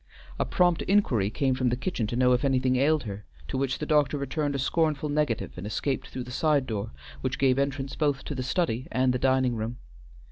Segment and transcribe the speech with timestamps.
[0.39, 3.77] A prompt inquiry came from the kitchen to know if anything ailed her, to which
[3.77, 7.95] the doctor returned a scornful negative and escaped through the side door which gave entrance
[7.95, 9.77] both to the study and the dining room.